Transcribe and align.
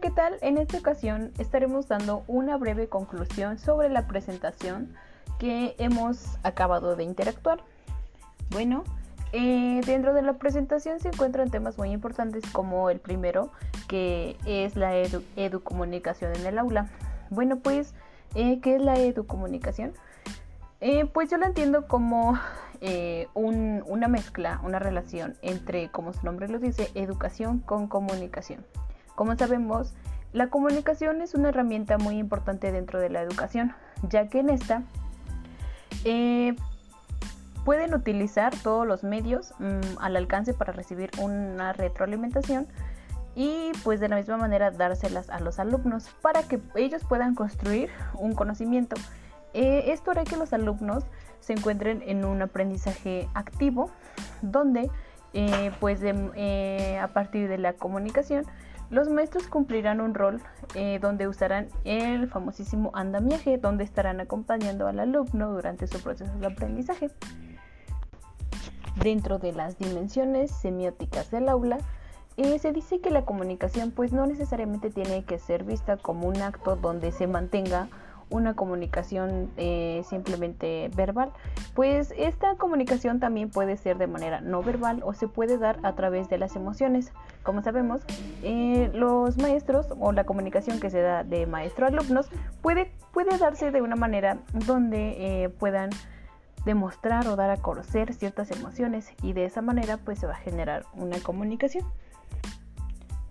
¿qué 0.00 0.10
tal? 0.10 0.36
En 0.42 0.58
esta 0.58 0.78
ocasión 0.78 1.32
estaremos 1.38 1.88
dando 1.88 2.22
una 2.26 2.56
breve 2.56 2.88
conclusión 2.88 3.58
sobre 3.58 3.88
la 3.88 4.06
presentación 4.06 4.94
que 5.38 5.74
hemos 5.78 6.38
acabado 6.42 6.96
de 6.96 7.04
interactuar. 7.04 7.60
Bueno, 8.50 8.84
eh, 9.32 9.80
dentro 9.86 10.12
de 10.12 10.22
la 10.22 10.34
presentación 10.34 11.00
se 11.00 11.08
encuentran 11.08 11.50
temas 11.50 11.78
muy 11.78 11.92
importantes 11.92 12.44
como 12.52 12.90
el 12.90 13.00
primero, 13.00 13.50
que 13.88 14.36
es 14.44 14.76
la 14.76 14.94
educomunicación 14.96 16.34
en 16.36 16.46
el 16.46 16.58
aula. 16.58 16.88
Bueno, 17.30 17.58
pues, 17.60 17.94
eh, 18.34 18.60
¿qué 18.60 18.76
es 18.76 18.82
la 18.82 18.98
educomunicación? 18.98 19.94
Eh, 20.80 21.06
pues 21.06 21.30
yo 21.30 21.38
la 21.38 21.46
entiendo 21.46 21.88
como 21.88 22.38
una 23.34 24.08
mezcla, 24.08 24.60
una 24.62 24.78
relación 24.78 25.36
entre, 25.40 25.90
como 25.90 26.12
su 26.12 26.24
nombre 26.26 26.48
lo 26.48 26.58
dice, 26.58 26.90
educación 26.94 27.60
con 27.60 27.88
comunicación. 27.88 28.64
Como 29.16 29.34
sabemos, 29.34 29.94
la 30.32 30.48
comunicación 30.48 31.22
es 31.22 31.34
una 31.34 31.48
herramienta 31.48 31.96
muy 31.96 32.18
importante 32.18 32.70
dentro 32.70 33.00
de 33.00 33.08
la 33.08 33.22
educación, 33.22 33.74
ya 34.02 34.28
que 34.28 34.40
en 34.40 34.50
esta 34.50 34.82
eh, 36.04 36.54
pueden 37.64 37.94
utilizar 37.94 38.54
todos 38.62 38.86
los 38.86 39.02
medios 39.02 39.54
mm, 39.58 39.98
al 39.98 40.16
alcance 40.16 40.52
para 40.52 40.74
recibir 40.74 41.10
una 41.18 41.72
retroalimentación 41.72 42.68
y 43.34 43.72
pues 43.84 43.98
de 44.00 44.08
la 44.08 44.16
misma 44.16 44.36
manera 44.36 44.70
dárselas 44.70 45.30
a 45.30 45.40
los 45.40 45.58
alumnos 45.58 46.10
para 46.20 46.42
que 46.42 46.60
ellos 46.74 47.02
puedan 47.08 47.34
construir 47.34 47.88
un 48.14 48.34
conocimiento. 48.34 48.96
Eh, 49.54 49.92
esto 49.92 50.10
hará 50.10 50.24
que 50.24 50.36
los 50.36 50.52
alumnos 50.52 51.04
se 51.40 51.54
encuentren 51.54 52.02
en 52.06 52.26
un 52.26 52.42
aprendizaje 52.42 53.30
activo 53.32 53.90
donde 54.42 54.90
eh, 55.32 55.72
pues 55.80 56.02
a 56.02 57.08
partir 57.08 57.48
de 57.48 57.56
la 57.56 57.72
comunicación 57.72 58.44
los 58.90 59.08
maestros 59.08 59.48
cumplirán 59.48 60.00
un 60.00 60.14
rol 60.14 60.40
eh, 60.74 60.98
donde 61.00 61.28
usarán 61.28 61.68
el 61.84 62.28
famosísimo 62.28 62.90
andamiaje, 62.94 63.58
donde 63.58 63.84
estarán 63.84 64.20
acompañando 64.20 64.86
al 64.86 65.00
alumno 65.00 65.52
durante 65.52 65.86
su 65.86 66.00
proceso 66.00 66.32
de 66.38 66.46
aprendizaje. 66.46 67.10
Dentro 69.02 69.38
de 69.38 69.52
las 69.52 69.78
dimensiones 69.78 70.50
semióticas 70.50 71.30
del 71.30 71.48
aula, 71.48 71.78
eh, 72.36 72.58
se 72.58 72.72
dice 72.72 73.00
que 73.00 73.10
la 73.10 73.24
comunicación 73.24 73.90
pues 73.90 74.12
no 74.12 74.26
necesariamente 74.26 74.90
tiene 74.90 75.24
que 75.24 75.38
ser 75.38 75.64
vista 75.64 75.96
como 75.96 76.28
un 76.28 76.40
acto 76.42 76.76
donde 76.76 77.10
se 77.10 77.26
mantenga 77.26 77.88
una 78.30 78.54
comunicación 78.54 79.50
eh, 79.56 80.02
simplemente 80.08 80.90
verbal, 80.96 81.32
pues 81.74 82.12
esta 82.16 82.56
comunicación 82.56 83.20
también 83.20 83.50
puede 83.50 83.76
ser 83.76 83.98
de 83.98 84.06
manera 84.06 84.40
no 84.40 84.62
verbal 84.62 85.02
o 85.04 85.14
se 85.14 85.28
puede 85.28 85.58
dar 85.58 85.78
a 85.82 85.94
través 85.94 86.28
de 86.28 86.38
las 86.38 86.56
emociones. 86.56 87.12
Como 87.42 87.62
sabemos, 87.62 88.02
eh, 88.42 88.90
los 88.92 89.38
maestros 89.38 89.86
o 90.00 90.12
la 90.12 90.24
comunicación 90.24 90.80
que 90.80 90.90
se 90.90 91.00
da 91.00 91.22
de 91.22 91.46
maestro 91.46 91.86
a 91.86 91.88
alumnos 91.88 92.28
puede, 92.62 92.92
puede 93.12 93.38
darse 93.38 93.70
de 93.70 93.82
una 93.82 93.96
manera 93.96 94.38
donde 94.52 95.44
eh, 95.44 95.48
puedan 95.48 95.90
demostrar 96.64 97.28
o 97.28 97.36
dar 97.36 97.50
a 97.50 97.56
conocer 97.58 98.12
ciertas 98.12 98.50
emociones 98.50 99.12
y 99.22 99.32
de 99.32 99.44
esa 99.44 99.62
manera 99.62 99.98
pues 99.98 100.18
se 100.18 100.26
va 100.26 100.32
a 100.32 100.38
generar 100.38 100.84
una 100.94 101.18
comunicación. 101.20 101.84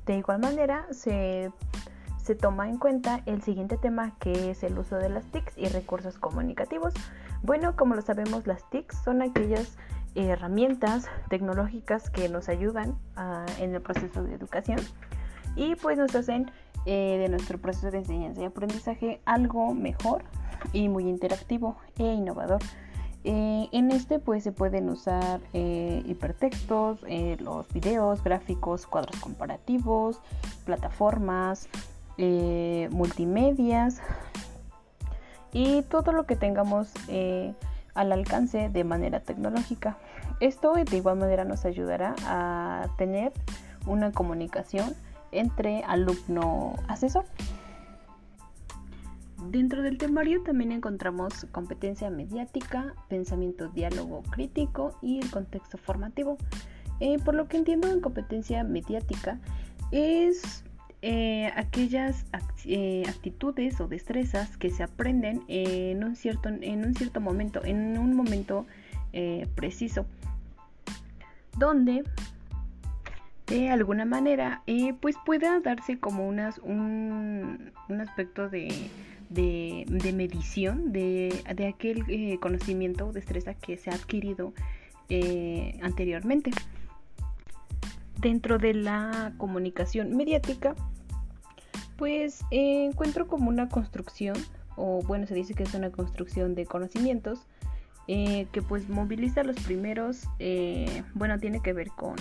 De 0.05 0.17
igual 0.17 0.39
manera 0.39 0.85
se 0.91 1.51
se 2.25 2.33
toma 2.33 2.67
en 2.67 2.77
cuenta 2.77 3.21
el 3.27 3.43
siguiente 3.43 3.77
tema 3.77 4.15
que 4.17 4.49
es 4.49 4.63
el 4.63 4.79
uso 4.79 4.95
de 4.95 5.09
las 5.09 5.25
TICs 5.25 5.55
y 5.57 5.67
recursos 5.67 6.17
comunicativos. 6.17 6.91
Bueno, 7.43 7.75
como 7.75 7.93
lo 7.93 8.01
sabemos, 8.01 8.47
las 8.47 8.67
TICs 8.71 8.97
son 9.03 9.21
aquellas 9.21 9.77
herramientas 10.15 11.05
tecnológicas 11.29 12.09
que 12.09 12.27
nos 12.27 12.49
ayudan 12.49 12.97
ah, 13.15 13.45
en 13.59 13.75
el 13.75 13.81
proceso 13.81 14.23
de 14.23 14.33
educación 14.33 14.79
y 15.55 15.75
pues 15.75 15.99
nos 15.99 16.15
hacen 16.15 16.49
eh, 16.87 17.17
de 17.19 17.29
nuestro 17.29 17.59
proceso 17.59 17.91
de 17.91 17.99
enseñanza 17.99 18.41
y 18.41 18.45
aprendizaje 18.45 19.21
algo 19.25 19.75
mejor 19.75 20.23
y 20.73 20.89
muy 20.89 21.07
interactivo 21.07 21.77
e 21.99 22.05
innovador. 22.05 22.59
Eh, 23.23 23.69
en 23.71 23.91
este 23.91 24.17
pues 24.17 24.43
se 24.43 24.51
pueden 24.51 24.89
usar 24.89 25.41
eh, 25.53 26.01
hipertextos, 26.07 27.01
los 27.39 27.71
videos, 27.71 28.23
gráficos, 28.23 28.87
cuadros 28.87 29.19
comparativos, 29.19 30.21
plataformas, 30.65 31.69
eh, 32.17 32.89
multimedias 32.91 34.01
y 35.51 35.83
todo 35.83 36.11
lo 36.11 36.25
que 36.25 36.35
tengamos 36.35 36.91
eh, 37.07 37.53
al 37.93 38.11
alcance 38.11 38.69
de 38.69 38.83
manera 38.83 39.21
tecnológica. 39.21 39.97
Esto 40.39 40.73
de 40.73 40.97
igual 40.97 41.17
manera 41.17 41.45
nos 41.45 41.65
ayudará 41.65 42.15
a 42.25 42.87
tener 42.97 43.31
una 43.85 44.11
comunicación 44.11 44.93
entre 45.31 45.83
alumno-asesor. 45.83 47.25
Dentro 49.49 49.81
del 49.81 49.97
temario 49.97 50.41
también 50.43 50.71
encontramos 50.71 51.45
competencia 51.51 52.09
mediática, 52.09 52.95
pensamiento 53.09 53.67
diálogo 53.69 54.23
crítico 54.23 54.97
y 55.01 55.19
el 55.19 55.29
contexto 55.29 55.77
formativo. 55.77 56.37
Eh, 56.99 57.19
por 57.19 57.35
lo 57.35 57.47
que 57.47 57.57
entiendo 57.57 57.89
en 57.89 57.99
competencia 57.99 58.63
mediática 58.63 59.39
es 59.91 60.63
eh, 61.07 61.51
aquellas 61.55 62.25
eh, 62.65 63.03
actitudes 63.07 63.79
o 63.79 63.87
destrezas 63.87 64.57
que 64.57 64.71
se 64.71 64.81
aprenden 64.81 65.43
en 65.47 66.03
un 66.03 66.15
cierto, 66.15 66.49
en 66.49 66.83
un 66.83 66.95
cierto 66.95 67.21
momento, 67.21 67.63
en 67.63 67.99
un 67.99 68.15
momento 68.15 68.65
eh, 69.13 69.47
preciso, 69.53 70.07
donde 71.59 72.03
de 73.45 73.69
alguna 73.69 74.05
manera 74.05 74.63
pues 74.99 75.15
pueda 75.23 75.59
darse 75.59 75.99
como 75.99 76.27
unas, 76.27 76.57
un, 76.57 77.71
aspecto 78.01 78.49
de, 78.49 78.89
medición 80.11 80.91
de, 80.91 81.39
de 81.55 81.67
aquel 81.67 82.39
conocimiento 82.39 83.09
o 83.09 83.13
destreza 83.13 83.53
que 83.53 83.77
se 83.77 83.91
ha 83.91 83.93
adquirido 83.93 84.53
anteriormente. 85.83 86.49
Dentro 88.19 88.57
de 88.57 88.73
la 88.73 89.33
comunicación 89.37 90.17
mediática, 90.17 90.73
pues 91.97 92.41
eh, 92.51 92.85
encuentro 92.85 93.27
como 93.27 93.49
una 93.49 93.69
construcción, 93.69 94.35
o 94.75 95.01
bueno, 95.03 95.25
se 95.27 95.33
dice 95.33 95.53
que 95.53 95.63
es 95.63 95.73
una 95.73 95.91
construcción 95.91 96.55
de 96.55 96.65
conocimientos, 96.65 97.47
eh, 98.07 98.47
que 98.51 98.61
pues 98.61 98.87
moviliza 98.87 99.43
los 99.43 99.55
primeros, 99.57 100.27
eh, 100.39 101.03
bueno, 101.13 101.39
tiene 101.39 101.61
que 101.61 101.73
ver 101.73 101.89
con, 101.89 102.15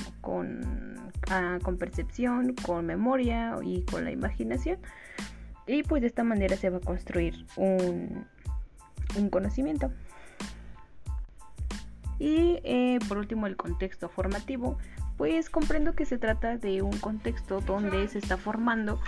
ah, 1.28 1.58
con, 1.62 1.76
percepción, 1.76 2.54
con 2.54 2.86
memoria 2.86 3.56
y 3.62 3.82
con 3.82 4.04
la 4.04 4.10
imaginación. 4.10 4.78
Y 5.66 5.82
pues 5.82 6.02
de 6.02 6.08
esta 6.08 6.24
manera 6.24 6.56
se 6.56 6.70
va 6.70 6.78
a 6.78 6.80
construir 6.80 7.46
un, 7.56 8.26
un 9.18 9.30
conocimiento. 9.30 9.90
Y 12.18 12.60
por 13.08 13.18
último 13.18 13.46
el 13.46 13.56
contexto 13.56 14.08
formativo, 14.08 14.78
pues 15.16 15.50
comprendo 15.50 15.94
que 15.94 16.06
se 16.06 16.16
trata 16.16 16.56
de 16.56 16.80
un 16.80 16.96
contexto 16.98 17.60
donde 17.60 18.08
se 18.08 18.18
está 18.18 18.36
formando 18.36 19.00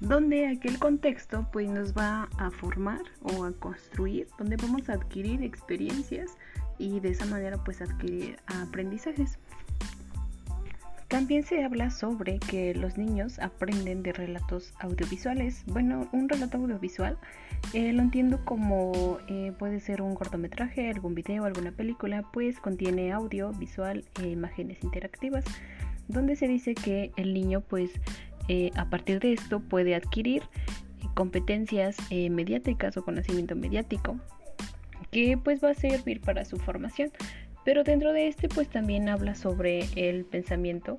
donde 0.00 0.46
aquel 0.46 0.78
contexto 0.78 1.48
pues 1.52 1.68
nos 1.68 1.94
va 1.94 2.28
a 2.38 2.50
formar 2.50 3.00
o 3.22 3.44
a 3.44 3.52
construir, 3.52 4.28
donde 4.38 4.56
vamos 4.56 4.88
a 4.88 4.94
adquirir 4.94 5.42
experiencias 5.42 6.36
y 6.78 7.00
de 7.00 7.10
esa 7.10 7.26
manera 7.26 7.62
pues 7.64 7.80
adquirir 7.82 8.36
aprendizajes. 8.46 9.38
También 11.08 11.42
se 11.42 11.64
habla 11.64 11.90
sobre 11.90 12.38
que 12.38 12.74
los 12.74 12.98
niños 12.98 13.38
aprenden 13.38 14.02
de 14.02 14.12
relatos 14.12 14.74
audiovisuales. 14.78 15.64
Bueno, 15.66 16.06
un 16.12 16.28
relato 16.28 16.58
audiovisual 16.58 17.16
eh, 17.72 17.94
lo 17.94 18.02
entiendo 18.02 18.44
como 18.44 19.18
eh, 19.26 19.52
puede 19.58 19.80
ser 19.80 20.02
un 20.02 20.14
cortometraje, 20.14 20.90
algún 20.90 21.14
video, 21.14 21.46
alguna 21.46 21.72
película, 21.72 22.22
pues 22.30 22.60
contiene 22.60 23.12
audio, 23.12 23.52
visual 23.52 24.04
e 24.22 24.28
imágenes 24.28 24.82
interactivas, 24.82 25.44
donde 26.08 26.36
se 26.36 26.46
dice 26.46 26.74
que 26.74 27.10
el 27.16 27.32
niño 27.32 27.62
pues 27.62 27.90
eh, 28.48 28.70
a 28.76 28.86
partir 28.86 29.20
de 29.20 29.34
esto 29.34 29.60
puede 29.60 29.94
adquirir 29.94 30.42
competencias 31.14 31.96
eh, 32.10 32.30
mediáticas 32.30 32.96
o 32.96 33.04
conocimiento 33.04 33.54
mediático 33.56 34.18
que 35.10 35.38
pues 35.42 35.62
va 35.62 35.70
a 35.70 35.74
servir 35.74 36.20
para 36.20 36.44
su 36.44 36.56
formación. 36.56 37.10
Pero 37.64 37.84
dentro 37.84 38.12
de 38.12 38.28
este 38.28 38.48
pues 38.48 38.68
también 38.68 39.08
habla 39.08 39.34
sobre 39.34 39.86
el 39.96 40.24
pensamiento 40.24 40.96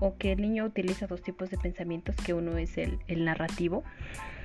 o 0.00 0.16
que 0.16 0.32
el 0.32 0.42
niño 0.42 0.64
utiliza 0.64 1.06
dos 1.06 1.22
tipos 1.22 1.50
de 1.50 1.58
pensamientos, 1.58 2.16
que 2.16 2.34
uno 2.34 2.56
es 2.58 2.78
el, 2.78 2.98
narrativo, 3.24 3.84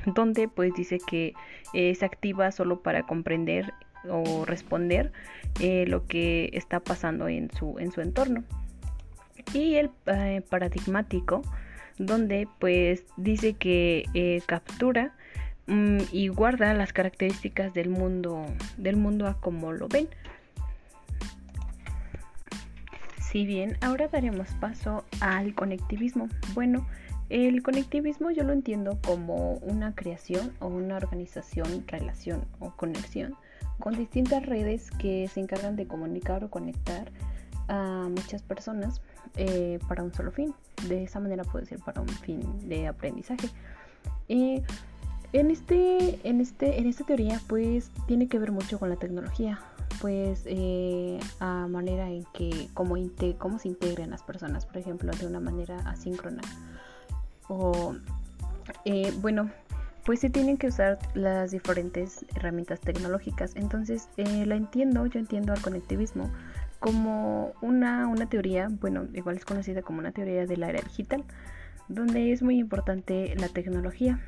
donde 0.05 0.47
pues 0.47 0.73
dice 0.73 0.99
que 1.05 1.33
eh, 1.73 1.93
se 1.95 2.05
activa 2.05 2.51
solo 2.51 2.81
para 2.81 3.03
comprender 3.03 3.73
o 4.09 4.45
responder 4.45 5.11
lo 5.59 6.07
que 6.07 6.49
está 6.53 6.79
pasando 6.79 7.27
en 7.27 7.51
su, 7.51 7.77
en 7.79 7.91
su 7.91 7.99
entorno. 7.99 8.43
Y 9.53 9.75
el 9.75 9.89
paradigmático, 10.49 11.41
donde 11.99 12.47
pues 12.57 13.03
dice 13.17 13.53
que 13.53 14.05
eh, 14.15 14.41
captura 14.47 15.13
mm, 15.67 15.99
y 16.11 16.29
guarda 16.29 16.73
las 16.73 16.93
características 16.93 17.73
del 17.73 17.89
mundo 17.89 18.47
del 18.77 18.95
mundo 18.95 19.27
a 19.27 19.39
como 19.39 19.71
lo 19.71 19.87
ven. 19.87 20.07
Si 23.19 23.45
bien 23.45 23.77
ahora 23.81 24.07
daremos 24.07 24.47
paso 24.59 25.05
al 25.19 25.53
conectivismo. 25.53 26.29
Bueno, 26.55 26.87
El 27.29 27.61
conectivismo 27.61 28.31
yo 28.31 28.43
lo 28.43 28.53
entiendo 28.53 28.97
como 29.05 29.53
una 29.57 29.93
creación 29.93 30.51
o 30.59 30.65
una 30.65 30.97
organización, 30.97 31.85
relación 31.87 32.43
o 32.59 32.71
conexión 32.71 33.35
con 33.79 33.95
distintas 33.95 34.43
redes 34.45 34.89
que 34.91 35.27
se 35.27 35.39
encargan 35.39 35.75
de 35.75 35.85
comunicar 35.85 36.43
o 36.43 36.49
conectar 36.49 37.11
a 37.69 38.09
muchas 38.09 38.41
personas 38.41 39.01
eh, 39.35 39.79
para 39.87 40.03
un 40.03 40.13
solo 40.13 40.31
fin. 40.31 40.53
De 40.87 41.03
esa 41.03 41.19
manera 41.19 41.43
puede 41.43 41.65
ser 41.65 41.79
para 41.79 42.01
un 42.01 42.09
fin 42.09 42.41
de 42.67 42.87
aprendizaje. 42.87 43.49
Y 44.27 44.61
en, 45.31 45.51
este, 45.51 46.19
en, 46.27 46.41
este, 46.41 46.79
en 46.79 46.87
esta 46.87 47.05
teoría 47.05 47.39
pues 47.47 47.91
tiene 48.07 48.27
que 48.27 48.39
ver 48.39 48.51
mucho 48.51 48.79
con 48.79 48.89
la 48.89 48.95
tecnología, 48.95 49.59
pues 50.01 50.43
eh, 50.45 51.19
a 51.39 51.67
manera 51.67 52.09
en 52.09 52.25
que 52.33 52.69
cómo, 52.73 52.95
cómo 53.37 53.59
se 53.59 53.67
integran 53.67 54.09
las 54.09 54.23
personas, 54.23 54.65
por 54.65 54.77
ejemplo, 54.77 55.11
de 55.13 55.27
una 55.27 55.39
manera 55.39 55.77
asíncrona. 55.89 56.41
O 57.47 57.95
eh, 58.85 59.13
bueno, 59.21 59.49
pues 60.05 60.21
se 60.21 60.29
tienen 60.29 60.57
que 60.57 60.67
usar 60.67 60.97
las 61.13 61.51
diferentes 61.51 62.25
herramientas 62.35 62.79
tecnológicas. 62.79 63.55
Entonces, 63.55 64.09
eh, 64.17 64.45
la 64.45 64.55
entiendo, 64.55 65.05
yo 65.05 65.19
entiendo 65.19 65.53
al 65.53 65.61
conectivismo 65.61 66.31
como 66.79 67.53
una, 67.61 68.07
una 68.07 68.27
teoría, 68.27 68.67
bueno, 68.69 69.07
igual 69.13 69.35
es 69.35 69.45
conocida 69.45 69.81
como 69.81 69.99
una 69.99 70.11
teoría 70.11 70.45
de 70.45 70.57
la 70.57 70.69
era 70.69 70.81
digital, 70.81 71.23
donde 71.87 72.31
es 72.31 72.41
muy 72.41 72.57
importante 72.57 73.35
la 73.37 73.49
tecnología. 73.49 74.19